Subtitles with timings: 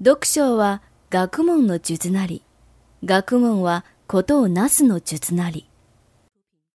[0.00, 2.42] 読書は学問の術なり、
[3.04, 5.70] 学問はことをなすの術なり。